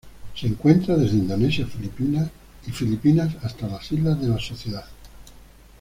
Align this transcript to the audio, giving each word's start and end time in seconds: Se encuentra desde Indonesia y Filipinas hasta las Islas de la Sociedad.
Se 0.33 0.47
encuentra 0.47 0.97
desde 0.97 1.17
Indonesia 1.17 1.67
y 2.65 2.71
Filipinas 2.71 3.33
hasta 3.43 3.67
las 3.67 3.91
Islas 3.91 4.19
de 4.19 4.29
la 4.29 4.39
Sociedad. 4.39 4.85